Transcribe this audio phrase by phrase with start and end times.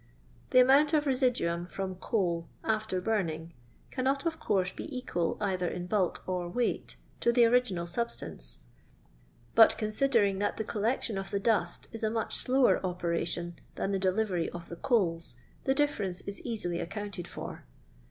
[0.49, 3.53] The amount of residuum from coal after burning
[3.91, 8.61] cannot, of course, be equal either in bulk or weight to tlie original substance;
[9.53, 13.99] but considering that the collection of the dust is a much slower operation than the
[13.99, 15.35] de livery of the coals,
[15.65, 17.65] the difference is easily ac counted for.